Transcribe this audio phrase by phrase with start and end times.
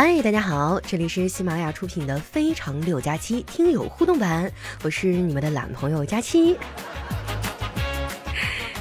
[0.00, 4.48] 嗨，大家好，这里是喜马拉雅出品的《非常六加七》听友互动版，
[4.84, 6.56] 我是你们的懒朋友佳期。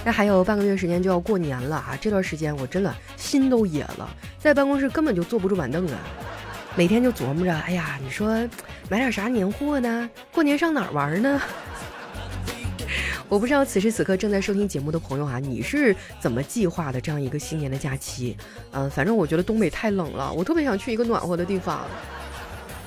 [0.05, 1.97] 那还有半个月时间就要过年了啊！
[1.99, 4.07] 这段时间我真的心都野了，
[4.37, 5.97] 在办公室根本就坐不住板凳啊，
[6.75, 8.47] 每天就琢磨着，哎呀，你说
[8.87, 10.07] 买点啥年货呢？
[10.31, 11.41] 过年上哪儿玩呢？
[13.29, 18.35] 我不知道此时此刻正在收听节目的朋友啊，你是怎么计划的这样一个新年的假期？
[18.71, 21.85] 嗯，反正我觉得东北太冷了，我特别想去一个暖和的地方。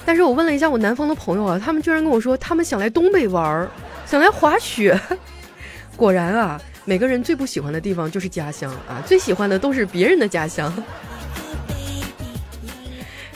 [0.05, 3.69] 但是我问了一下我南方的朋友啊，他们居然跟我说他们想来东北玩儿，
[4.07, 4.99] 想来滑雪。
[5.97, 6.61] 果然啊。
[6.87, 10.73] 每个人最不喜欢的地方就是家乡啊，最喜欢的都是别人的家乡。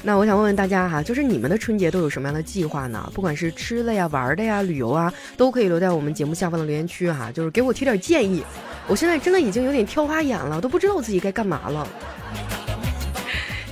[0.06, 3.10] 那我想问问大家哈，就是你们的春节都有什么样的计划呢？
[3.14, 8.45] 不管是吃的呀、玩的呀、旅游啊，都可以留在我们节目下方的留言区哈，就是给我提点建议。
[8.86, 11.88] 我现在真的已经有点挑花眼了，都不知道自己该干嘛了。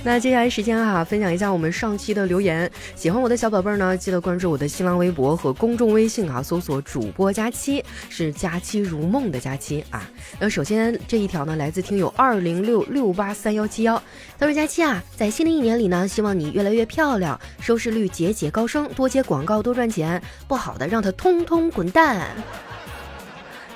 [0.05, 2.69] 那接下来时间哈，分享一下我们上期的留言。
[2.93, 10.05] 喜欢我的小宝贝儿呢，记得关注我的新浪微博和公众微信啊，搜索主播佳期，是佳期如梦的佳期啊。
[10.41, 13.95] 那首先这一条呢，来自听友二零六六八三幺七幺，
[14.37, 22.27] 他说佳期啊，在新的一年里呢，希望你越来越漂亮，收视率节节高升，多接广告多赚钱，不好的让他通通滚蛋。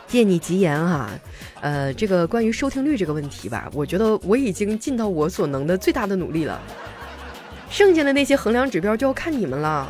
[0.08, 1.10] 借你吉言哈，
[1.60, 6.60] 呃，这个关于收听率这个问题吧，我觉得我已经尽到我所能的最大的努力了，
[7.70, 9.88] 剩下的那些衡量指标就要看你们了。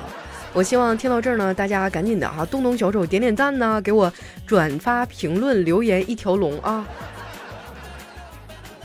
[0.53, 4.11] 我希望听到这儿呢，大家赶紧的哈，动动小手点点赞呢，给我
[4.45, 6.83] 转发、评论、留言一条龙啊！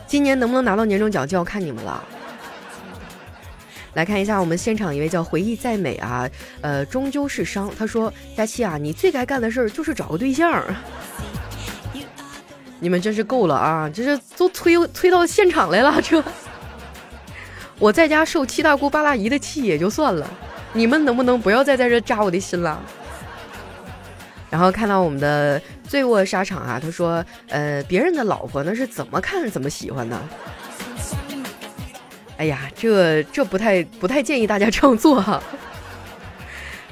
[0.06, 2.04] 今年能不能拿到年终奖就要看你们了。
[3.94, 6.28] 来看一下我们现场一位叫回忆再美啊，
[6.62, 7.70] 呃，终究是伤。
[7.78, 10.64] 他说：“佳期啊，你最该干的事儿就是找个对象。
[12.80, 13.88] ”你们真是够了啊！
[13.92, 16.24] 这是都催催到现场来了，这
[17.78, 20.28] 我在家受七大姑八大姨的气也就算了，
[20.72, 22.80] 你们能不能不要再在这扎我的心了？
[24.50, 30.18] 然后看到我们的醉卧沙场啊，他说：“呃，别人的老婆那是怎么看怎么喜欢的。”
[32.38, 35.40] 哎呀，这这不太不太建议大家 这样做哈，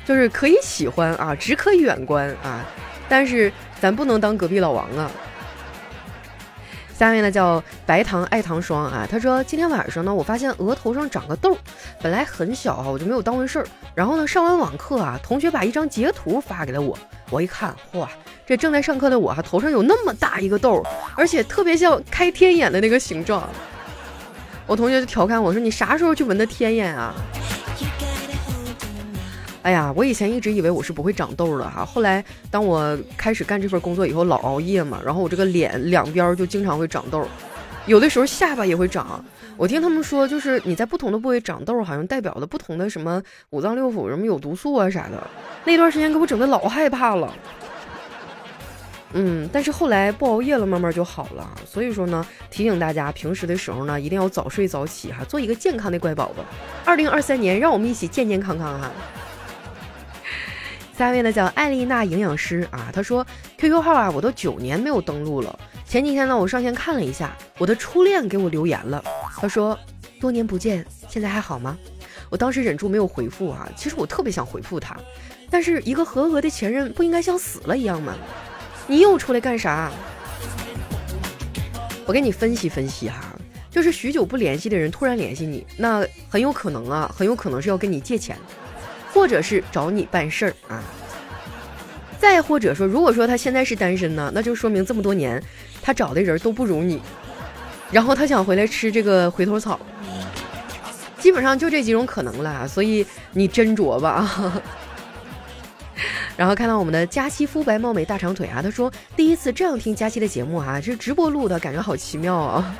[0.04, 2.64] 就是可以喜欢啊，只可以远观啊，
[3.08, 5.10] 但是咱不能当隔壁老王啊。
[6.94, 11.56] 下面呢叫白糖爱糖霜啊，他说今天晚上呢，我发现额头上长个痘，
[12.02, 13.66] 本来很小哈，我就没有当回事儿。
[13.94, 16.96] 然后呢，上完网课啊，同学把一张截图发给了我，
[17.30, 18.06] 我一看，哇，
[18.46, 20.84] 这正在上课的我哈，头上有那么大一个痘，
[21.16, 23.48] 而且特别像开天眼的那个形状。
[24.70, 27.12] 我同学就调侃我说：“你啥时候去纹的天眼啊？”
[29.62, 37.26] 哎呀，我以前一直以为我是不会长痘的哈，后来当我开始干这份工作以后，老熬夜嘛，然后我这个脸两边就经常会长痘，
[37.86, 39.24] 有的时候下巴也会长。
[39.56, 43.20] 我听他们说，就是你在不同的部位长痘，好像代表的不同的什么
[43.50, 45.20] 五脏六腑，什么有毒素啊啥的。
[45.64, 47.34] 那段时间给我整的老害怕了。
[49.12, 51.50] 嗯，但是后来不熬夜了，慢慢就好了。
[51.66, 56.44] 所以说呢，提醒大家平时的时候呢，一定要早睡早起哈，做一个健康的乖宝宝。
[56.84, 58.90] 二零二三年，让我们一起健健康康哈。
[60.96, 63.26] 下一位呢叫艾丽娜营养师啊，她说
[63.56, 65.58] QQ 号啊，我都九年没有登录了。
[65.84, 69.02] 前几天呢，我上线看了一下，我的初恋给我留言了，
[69.40, 69.76] 他说
[70.20, 71.76] 多年不见，现在还好吗？
[72.28, 74.96] 我当时忍住没有回复啊，其实我特别想回复他，
[75.50, 78.14] 但是一个合格的前任不应该像死了一样吗？
[78.90, 79.88] 你又出来干啥？
[82.04, 83.20] 我给你分析分析哈，
[83.70, 88.36] 就是许久不联系的人突然联系你，那很有可能啊，很有可能是要跟你借钱。
[89.12, 90.82] 或者是找你办事儿啊，
[92.18, 95.40] 再或者说，如果说他现在是单身呢，那就说明这么多年
[95.80, 97.00] 他找的人都不如你，
[97.92, 99.78] 然后他想回来吃这个回头草，
[101.20, 104.62] 基本上就这几种可能了，所以你斟酌吧啊。
[106.40, 112.74] 然后看到我们的佳期肤白貌美大长腿啊，他说第一次这样听佳期的节目啊，这是直播录的感觉好奇妙啊。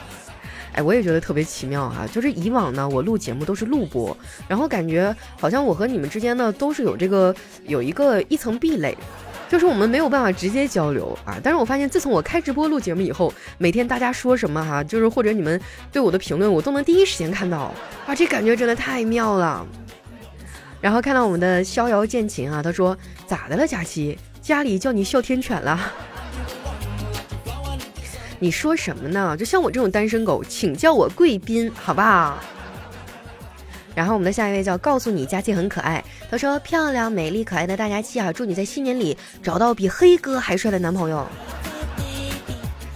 [0.72, 4.16] 哎，我也觉得特别奇妙哈，就是以往呢，我录节目都是录播，
[4.48, 7.36] 然后感觉好像我和你们之间呢都是有这个
[7.66, 8.96] 有一个一层壁垒，
[9.46, 11.38] 就是我们没有办法直接交流啊。
[11.42, 15.60] 但是我发现自从我开直播录节目以后，每天大家说什么哈，就是或者你们
[15.92, 17.74] 对我的评论，我都能第一时间看到，
[18.06, 19.66] 哇，这感觉真的太妙了。
[20.80, 22.96] 然后看到我们的逍遥剑琴啊，他说
[23.26, 25.92] 咋的了，佳期家里叫你哮天犬了。
[28.38, 29.36] 你说什么呢？
[29.36, 32.38] 就像我这种单身狗，请叫我贵宾，好不好？
[33.94, 41.26] 然后我们的下一位叫告诉你佳期很可爱，他说漂亮、美丽、可爱的大佳期啊，祝你在新年里找到比黑哥还帅的男朋友。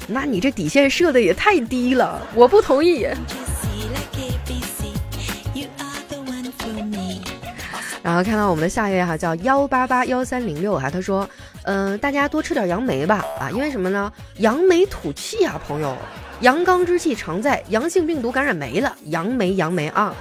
[0.06, 3.06] 那你这底线设的也太低了，我不同意。
[8.10, 11.30] 然后看到我们的下一位哈，叫幺八八幺三零六哈，他说，
[11.62, 14.12] 嗯，大家多吃点杨梅吧啊，因为什么呢？
[14.38, 15.96] 扬眉吐气啊，朋友，
[16.40, 20.12] 阳刚之气常在，阳性病毒感染没了，杨梅杨梅啊。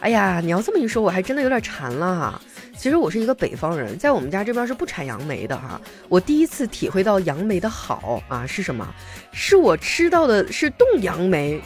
[0.00, 2.40] 哎呀，你要这么一说，我还真的有点馋了哈。
[2.76, 5.80] 其实我是一个北方人，在我们家这边是不产杨梅的哈。
[6.08, 8.84] 我第一次体会到杨梅的好啊是什么？
[9.30, 11.62] 是我吃到的是冻杨梅。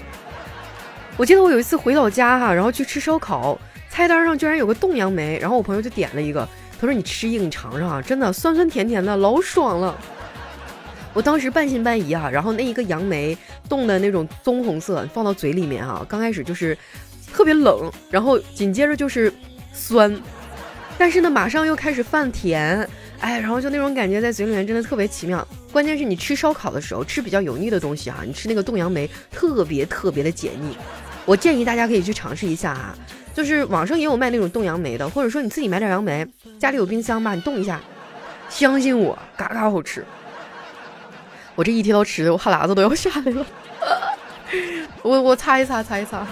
[1.17, 3.59] 我记得我有一次回老家哈，然后去吃烧烤，
[4.01, 6.49] 菜单上居然有个冻杨梅，然后我朋友就点了一个，
[6.81, 9.95] 他说你吃一个你尝尝啊，真的酸酸甜甜的，老爽了。
[11.13, 13.37] 我当时半信半疑啊，然后那一个杨梅
[13.69, 16.75] 冻的那种棕红色，放到嘴里面啊，刚开始就是
[17.31, 19.31] 特别冷，然后紧接着就是
[19.71, 20.19] 酸。
[20.97, 22.89] 但是呢，马上又开始泛甜，
[23.19, 25.47] 哎，然后就那种感觉在嘴里面真的特别奇妙。
[25.71, 30.75] 关键是你吃烧烤的时候吃比较油腻的东西啊，你吃那个冻杨梅特别特别的解腻。
[31.25, 32.95] 我建议大家可以去尝试一下啊，
[33.35, 36.27] 就是网上也有卖那种冻杨梅的，或者说你自己买点杨梅，
[36.59, 37.81] 家里有冰箱吧，你冻一下，
[38.49, 40.05] 相信我，嘎嘎好吃。
[41.55, 43.47] 我这一提到吃的，我哈喇子都要下来了。
[45.03, 46.27] 我我擦一擦，擦一擦。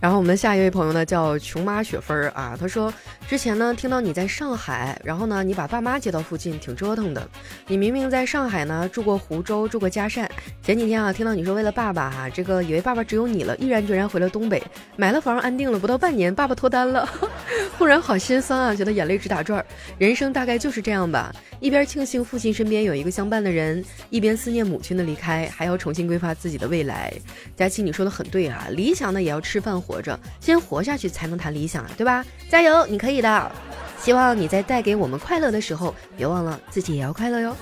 [0.00, 2.92] 然后我们下一位朋友呢叫琼妈雪芬儿啊，他说
[3.28, 7.28] 之前呢听到你在上海，然后呢你把爸妈接到附近，挺折腾的。
[7.66, 10.26] 你明明在上海呢住过湖州，住过嘉善。
[10.62, 14.62] 前几天啊听到你说为了爸爸哈，这个以为爸爸只有你了，毅然决然回了东北，
[14.96, 17.06] 买了房安定了，不到半年爸爸脱单了，
[17.76, 19.62] 忽然好心酸啊，觉得眼泪直打转。
[19.98, 21.30] 人生大概就是这样吧，
[21.60, 27.12] 一边庆幸父亲身边有一个相伴的人，一边思念母亲的离开，还要重新规划自己的未来。
[27.54, 29.78] 佳琪，你说的很对啊，理想呢也要吃饭。
[29.78, 32.24] 活着，先活下去才能谈理想啊，对吧？
[32.48, 33.52] 加油，你可以的！
[34.00, 37.56] 希望你在带给我们快乐的时候，别忘了自己也要快乐哟。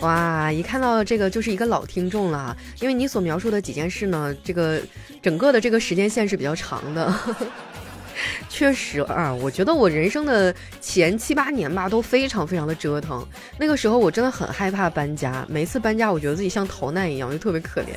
[0.00, 4.80] 哇，一看到这个就是一个老听众了，因为你所描述的几件事呢，这个
[5.20, 7.12] 整个的这个时间线是比较长的。
[8.48, 13.26] 确实啊，我觉得我人生的前七八年吧，都非常非常的折腾。
[13.58, 17.88] 那个时候我真的很害怕搬家，每次搬家，我觉得自己像逃难一样，就特别可怜。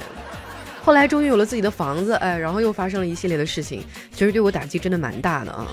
[0.84, 5.68] 后来终于有了自己的房子，哎，然后又发生了一系列的事情，其实对我打击真的蛮大的啊。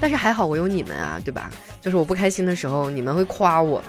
[0.00, 1.48] 但是还好我有你们啊，对吧？
[1.80, 3.82] 就是我不开心的时候，你们会夸我，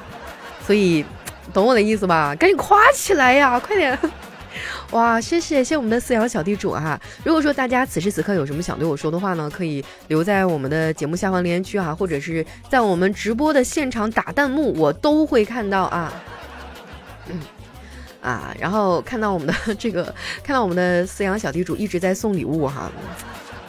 [0.65, 1.03] 所以
[1.51, 2.35] 懂我的意思吧？
[2.35, 3.97] 赶紧夸起来呀， 快点！
[4.91, 7.01] 哇，谢谢谢我们的饲养小地主哈。
[7.23, 16.13] 如果说大家此时此刻有什么想对我说的话呢，可以留在我们的节目下方留言区啊，或者是在我们直播的现场打弹幕，我都会看到啊。
[17.27, 17.39] 嗯。
[18.23, 22.89] 啊，然后看到我们的 这个，看到我们的饲养小地主一直在送礼物哈，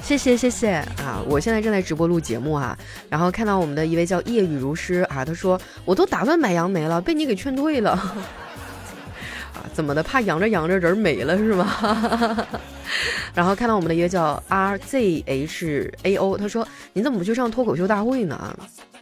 [0.01, 1.21] 谢谢谢谢啊！
[1.27, 2.79] 我现在正在直播录节目啊，
[3.09, 7.91] 然后看到我们的一位叫夜雨如诗啊，他说我都打算买杨梅了，被你给劝退了
[9.53, 9.67] 啊？
[9.73, 10.03] 怎么的？
[10.03, 12.47] 怕养着养着人没了是吗？
[13.35, 18.57] 然后看到我们的一个叫 R Z H A O，他说你怎么不去上脱口秀大会呢？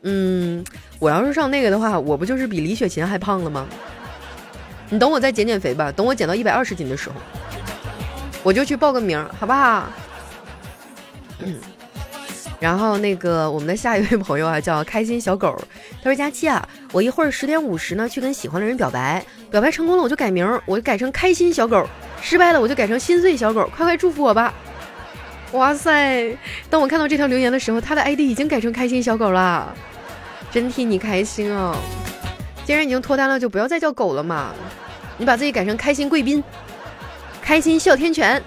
[0.05, 0.65] 嗯，
[0.99, 3.67] 我要是上那个的话，我不就是比李雪琴还胖了吗？
[4.93, 7.15] 你等我再减减肥吧，等我减到一百二十斤的时候，
[8.43, 9.87] 我就去报个名，好不好？
[12.61, 15.57] 然后那个我们的下一位朋友啊，叫开心小狗，
[16.03, 21.87] 他说：“佳期啊，我一会儿十点五十呢去跟喜欢的人表白，表白成功了我就改名，我就改成开心小狗；
[22.21, 24.53] 失败了我就改成心碎小狗，快快祝福我吧！”
[25.53, 26.37] 哇塞，
[26.69, 29.75] 当我看到这条留言的时候，他的 ID 已经改成开心小狗了，
[30.51, 31.75] 真替你开心啊！
[32.67, 34.53] 既然已经脱单了，就不要再叫狗了嘛。
[35.19, 36.43] 你把自己改成开心贵宾，
[37.41, 38.43] 开心哮天犬。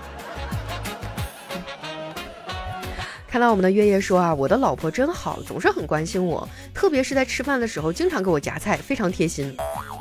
[3.28, 9.56] 看到我们的月夜说啊，我的老婆真好，总是很关心我，特别是在吃饭的时候，经常给我夹菜，非常贴心。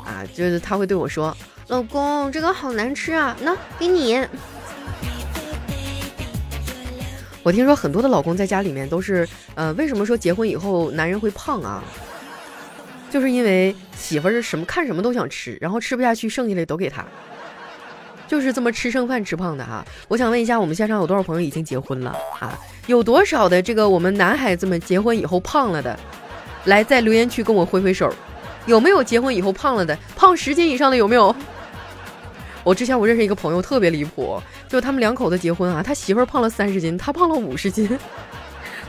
[0.05, 1.35] 啊，就是她会对我说
[1.67, 4.25] ：“老公，这个好难吃啊，那给你。”
[7.43, 11.83] 我听说很多的老公在家里面都是，呃，为什么说结婚以后男人会胖啊？
[13.09, 17.05] 就是因为媳妇儿是什么看什么都想吃，然后吃不下去剩下的都给他，
[18.27, 19.85] 就是这么吃剩饭吃胖的哈。
[20.07, 22.57] 我想问一下，我们现场有多少朋友已经结婚了啊？
[22.87, 25.97] 有多少的这个我们男孩子们结婚以后胖了的，
[26.65, 28.13] 来在留言区跟我挥挥手。
[28.65, 29.97] 有没有结婚以后胖了的？
[30.15, 31.33] 胖十斤以上的有没有？
[32.65, 37.87] 我之前我认识一个朋友特别离谱，就他们两口子结婚啊，他媳妇儿胖了三十斤，他胖了五十斤。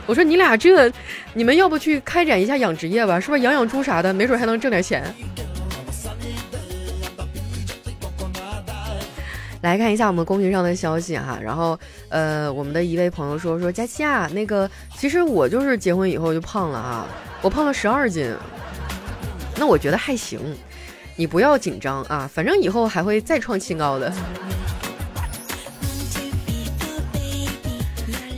[0.07, 0.91] 我说你俩这，
[1.33, 3.19] 你们要不去开展一下养殖业吧？
[3.19, 5.03] 是不是养养猪啥的，没准还能挣点钱。
[9.61, 11.77] 来看一下我们公屏上的消息哈，然后
[12.09, 17.05] 呃，我们的一位朋友说说佳期啊，那个其实我就是结婚以后就胖了啊，
[17.41, 18.33] 我胖了十二斤。
[19.57, 20.39] 那我觉得还行，
[21.15, 24.13] 你不要紧张啊，反正以后还会再创新高的。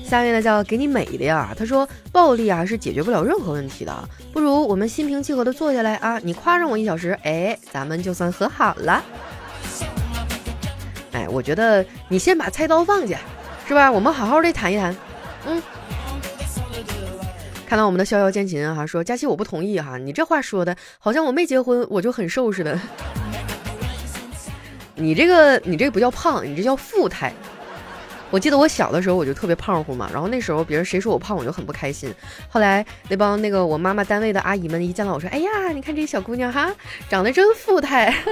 [0.09, 9.03] 下面呢叫给你美的呀，他说暴力啊是解决不了任何问题的，不如我们心平气和的坐下来啊，你夸上我一小时，哎，咱们就算和好了。
[11.11, 13.19] 哎，我觉得你先把菜刀放下，
[13.67, 13.91] 是吧？
[13.91, 14.95] 我们好好的谈一谈。
[15.45, 15.61] 嗯。
[17.67, 22.79] 看到我们的逍遥剑琴哈，说佳期我不同意哈，你这话说的好像我没结婚我就很瘦似的。
[24.95, 27.31] 你这个你这个不叫胖，你这叫富态。
[28.31, 32.13] 我记得我小的时候我就特别胖乎嘛，然后那时候别人谁说我胖我就很不开心。
[32.48, 36.71] 后来那帮那个我妈妈单位的阿姨们一见到我说，哎呀，你看这小姑娘哈，
[37.09, 38.13] 长得真富态。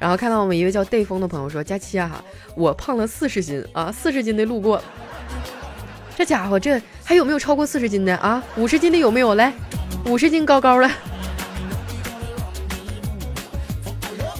[0.00, 2.22] 然后看到我们一位叫戴风的朋友说：“佳期啊，
[2.54, 4.80] 我胖了四十斤啊，四十斤的路过。
[6.16, 8.40] 这家伙这还有没有超过四十斤的啊？
[8.56, 9.34] 五十斤的有没有？
[9.34, 9.52] 来，
[10.06, 10.88] 五十斤高高的。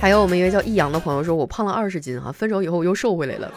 [0.01, 3.53] 还有我们一位叫易阳的朋友说，我胖了二十斤哈，分手以后又瘦回来了。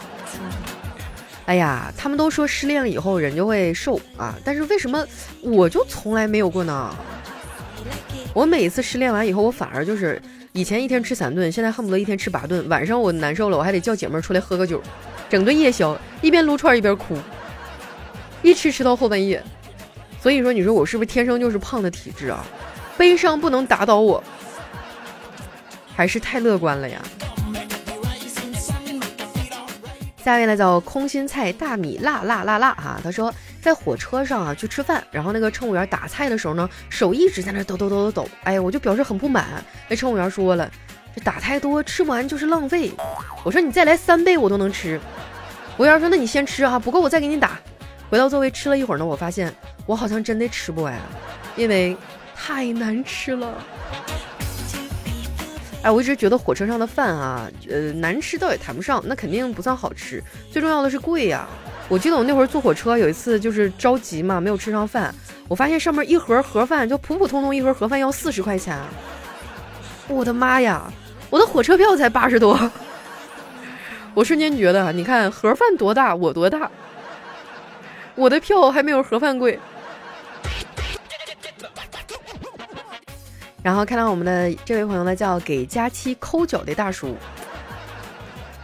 [1.46, 5.06] 哎呀，他们都说失恋了以后人就会瘦啊，但是为什么
[5.42, 6.96] 我就从来没有过呢？
[8.34, 10.22] 我每次失恋完以后，我反而就是。”
[10.54, 12.68] 以前一天吃三顿，现在恨不得一天吃八顿。
[12.68, 14.82] 晚上我难受了，我还得叫姐妹出来喝个酒，
[15.30, 17.16] 整顿夜宵，一边撸串一边哭，
[18.42, 19.42] 一吃吃到后半夜。
[20.20, 22.46] 所以说，你说我是不是天生就是胖的体质啊？
[22.98, 24.22] 悲伤不能打倒我，
[25.96, 27.02] 还是太乐观了呀。
[30.24, 33.34] 下面呢叫空心菜大米辣辣辣辣哈，他说。
[33.62, 39.64] 在火车上啊，去吃饭，然后那个乘务员打菜的时候呢，手一直在那抖抖抖抖抖，哎呀，我就表示很不满。
[39.88, 40.68] 那乘务员说了，
[41.16, 42.92] 这打太多吃不完就是浪费。
[43.44, 45.00] 我说你再来三倍我都能吃。
[45.78, 47.60] 服务员说那你先吃啊，不够我再给你打。
[48.10, 49.54] 回到座位吃了一会儿呢，我发现
[49.86, 51.00] 我好像真的吃不完，
[51.56, 51.96] 因为
[52.36, 53.64] 太难吃了。
[55.84, 61.48] 哎，我一直觉得火车上的饭啊，呃，难吃倒也谈不上，那肯定不算好吃，最重要的是贵呀。
[61.90, 65.14] 我记得我那会儿坐火车，有一次就是着急嘛，没有吃上饭。
[65.48, 68.78] 我发现上面一盒盒饭就普普通通一盒盒饭要四十块钱，
[70.08, 70.84] 我的妈呀！
[71.32, 72.60] 我的火车票才八十多，
[74.14, 76.70] 我瞬间觉得，你看盒饭多大，我多大，
[78.16, 79.60] 我的票还没有盒饭贵。
[83.63, 87.15] 然后看到我们的这位朋友呢，叫给佳期抠脚的大叔。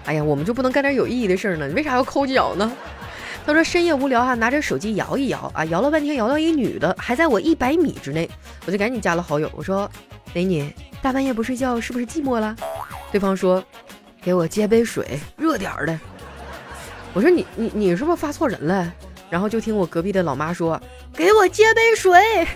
[0.05, 1.67] 哎呀，我们就不能干点有意义的事儿呢？
[1.67, 2.71] 你为啥要抠脚呢？
[3.45, 8.29] 他说深夜无聊啊，拿着手机摇一摇啊，摇了半天，摇到一女的，还在我一百米之内，
[8.65, 9.49] 我就赶紧加了好友。
[9.55, 9.89] 我说
[10.33, 12.55] ：“美女，大半夜不睡觉，是不是寂寞了？”
[13.11, 13.63] 对方说
[14.21, 15.97] ：“给我接杯水，热点儿的。”
[17.13, 18.91] 我说：“你你你是不是发错人了？”
[19.29, 20.81] 然后就听我隔壁的老妈说
[21.13, 22.47] ：“给我接杯水。”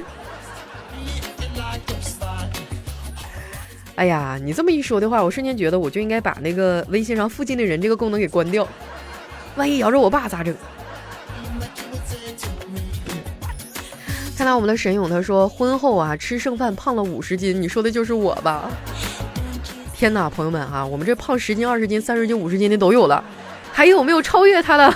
[3.95, 8.67] 哎呀，你这么一说的话，我瞬间觉得我就应该把那个微信上附近的人这个功能给关掉，
[9.55, 10.55] 万一摇着我爸咋整？
[14.35, 18.71] 看到我们的沈勇，他说婚后啊吃剩饭胖了五十斤，你说的就是我吧？
[19.93, 23.23] 天哪，朋友们啊，我们这胖十斤、二十斤、三十斤、五十斤的都有了，
[23.71, 24.91] 还有没有超越他的？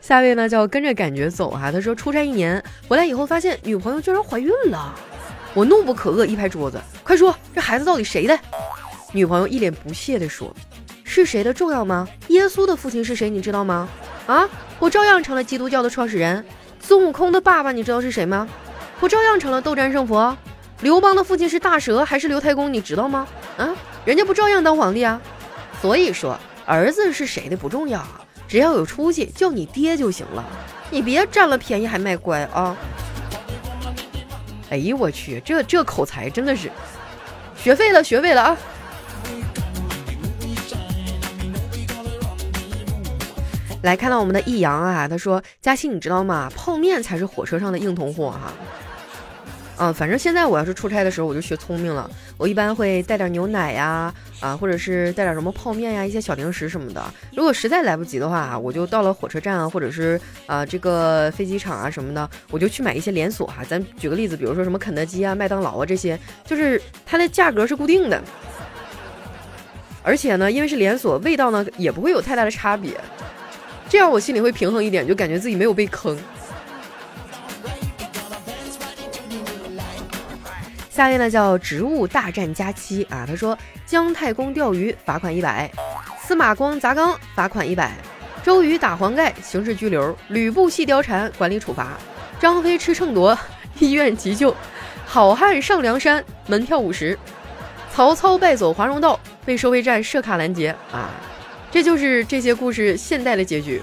[0.00, 4.92] 下位呢叫跟着感觉走哈，他说出差一年回来以后发现女朋友居然怀孕了，
[5.52, 8.38] 我怒不可遏，一拍桌子，快说这孩子到底谁的？
[9.12, 10.54] 女朋友一脸不屑地说
[11.02, 12.06] ：“是谁的重要吗？
[12.28, 13.28] 耶稣的父亲是谁？
[13.28, 13.88] 你知道吗？
[14.26, 16.44] 啊？”我照样成了基督教的创始人，
[16.80, 18.48] 孙悟空的爸爸你知道是谁吗？
[19.00, 20.36] 我照样成了斗战胜佛。
[20.82, 23.26] 刘邦的父亲是大蛇还是刘太公你知道吗？
[23.58, 25.20] 啊，人家不照样当皇帝啊？
[25.82, 30.44] 所以说儿子是谁的不重要啊，只要有出息叫你爹就行了，
[30.90, 32.76] 你别占了便宜还卖乖啊！
[34.70, 36.70] 哎呦我去，这这口才真的是
[37.56, 38.56] 学废了，学废了啊！
[43.82, 46.50] 来看到我们的易阳啊，他说：“佳欣，你知道吗？
[46.54, 48.52] 泡面才是火车上的硬通货哈。”
[49.78, 57.02] 嗯，反正现在我要是出差的时候，我就学聪明了，我一般会带点牛奶呀，啊，啊或者是带点什么泡面呀，一些小零食什么的。
[57.36, 63.62] 如果实在来不及的话，我就到了火车站啊，或者是啊这个飞机场啊什么的，我就去买一些连锁哈。
[63.68, 68.22] 咱举个例子，比如说什么肯德基啊、麦当劳啊这些，就是它的价格是固定的，
[70.02, 72.92] 而且呢，因为是连锁，味道呢也不会有太大的差别。
[73.88, 76.16] 这样我心里会平衡一点，就感觉自己没有被坑。
[81.00, 85.72] 下面呢叫植物大战佳期啊，他说姜太公钓鱼罚款一百，
[86.22, 87.90] 司马光砸缸罚款一百，
[88.42, 91.96] 周瑜打黄盖刑事拘留，吕布戏貂蝉管理处罚，
[92.38, 93.34] 张飞吃秤砣
[93.78, 94.54] 医院急救，
[95.06, 97.18] 好汉上梁山门票五十，
[97.90, 101.08] 曹操败走华容道被收费站设卡拦截啊。
[101.70, 103.80] 这就是这些故事现代的结局。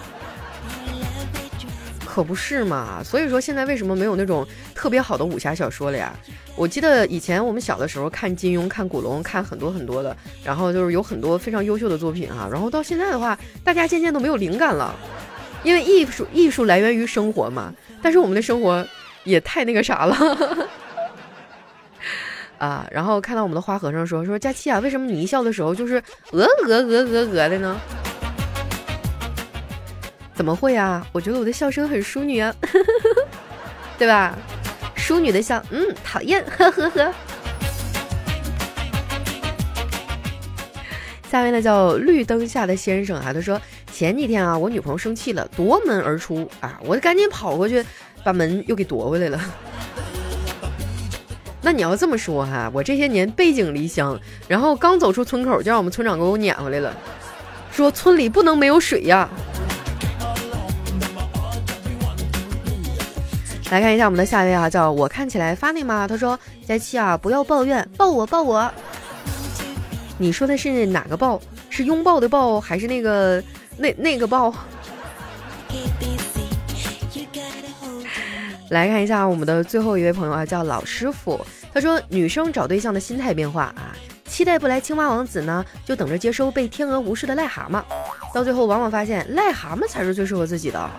[2.17, 4.43] 可不是嘛，所以说现在为什么没有那种
[4.74, 6.12] 特别好的武侠小说了呀？
[6.55, 12.50] 我记得以前我们小的时候看金庸、看古龙、看很多很多的，然后就是有很多非常优秀的作品啊。
[12.51, 14.95] 然后到现在的话，大家渐渐都没有灵感了，
[15.62, 17.71] 因为艺术艺术来源于生活嘛。
[18.01, 18.83] 但是我们的生活
[19.24, 20.17] 也太那个啥了
[22.57, 22.88] 啊！
[22.89, 27.79] 然后看到我们的花和尚说说佳期啊，为什么你一笑的时候就是鹅鹅鹅鹅鹅的呢？
[30.38, 31.03] 怎么会啊？
[31.12, 32.53] 我觉得我的笑声很淑女啊，
[33.98, 34.38] 对吧？
[34.96, 37.12] 淑女的笑，嗯，讨厌，呵呵呵。
[41.32, 43.60] 下面呢叫绿灯下的先生啊，他说
[43.91, 47.84] 前几天啊，我女朋友生气了，夺门而出啊，我赶紧跑过去，
[48.24, 49.41] 把门又给夺回来了。
[51.63, 54.17] 那你要这么说哈，我这些年背井离乡，
[54.48, 56.96] 然后刚走出村口，就让我们村长给我撵回来了，
[57.72, 59.27] 说村里不能没有水呀。
[63.69, 66.07] 来看一下我们的下一位啊，叫我看起来发那吗？
[66.07, 68.71] 他说：“佳期啊，不要抱怨，抱我抱我。”
[70.17, 71.41] 你说的是哪个抱？
[71.69, 73.43] 是拥抱的抱，还是那个
[73.77, 74.53] 那那个抱？
[78.69, 81.45] 来看一下我们的最后一位朋友啊，叫老师傅。
[81.74, 83.93] 他说：“女生找对象的心态变化啊，
[84.25, 87.83] 期待不来青蛙王子呢，就等着接收被天鹅无视的癞蛤蟆。
[88.33, 90.89] 到最后往往发现癞蛤蟆才是最适合自己的。”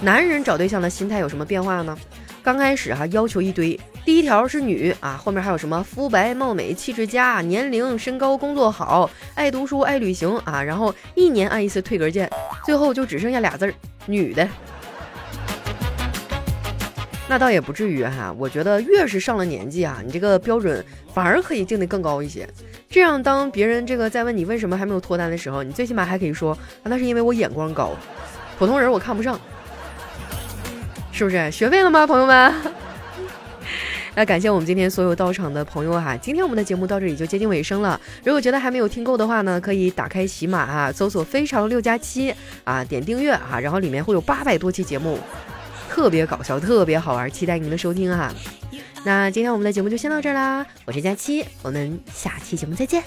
[0.00, 1.96] 男人找对象的心态有什么变化呢？
[2.40, 12.30] 刚开始哈要求一堆，第一条是女啊，后面还有什么肤白貌美、气质佳、年龄、身高、工作好、爱读书、爱旅行啊，然后一年按一次退格键，
[12.64, 13.74] 最后就只剩下俩字儿
[14.06, 14.48] 女的。
[17.28, 22.48] 那倒也不至于哈，我觉得越是上了年纪啊，你这个标准反而可以定得更高一些。
[22.88, 27.90] 这样当别人这个在问你为什么还没有脱单的时候，你最起码还可以说，那是因为我眼光高，
[28.60, 29.38] 普通人我看不上。
[31.18, 32.54] 是不是学会了吗，朋友们？
[34.14, 36.16] 那感谢我们今天所有到场的朋友哈。
[36.16, 38.00] 今天我们的节目到这里就接近尾声了。
[38.22, 45.18] 如果觉得还没有听够的话呢，可以打开喜马啊，搜索“非常六加七”啊，点订阅啊，然后里面会有八百多期节目，
[45.90, 48.32] 特别搞笑，特别好玩，期待您的收听哈。
[49.02, 53.02] 那今天我们的节目就先到这儿啦，我是佳期，我们下期节目再见。